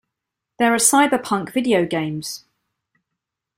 [0.57, 2.43] There are cyberpunk video games.